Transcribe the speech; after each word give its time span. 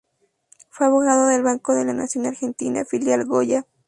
Fue 0.69 0.87
abogado 0.87 1.27
del 1.27 1.43
Banco 1.43 1.75
de 1.75 1.85
la 1.85 1.93
Nación 1.93 2.25
Argentina, 2.25 2.83
filial 2.85 3.23
Goya. 3.23 3.67